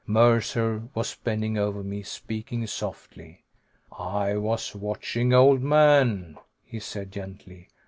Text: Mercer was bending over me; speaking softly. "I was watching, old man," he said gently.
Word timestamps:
Mercer 0.07 0.81
was 0.95 1.13
bending 1.13 1.59
over 1.59 1.83
me; 1.83 2.01
speaking 2.01 2.65
softly. 2.65 3.43
"I 3.95 4.35
was 4.35 4.73
watching, 4.75 5.31
old 5.31 5.61
man," 5.61 6.39
he 6.63 6.79
said 6.79 7.11
gently. 7.11 7.69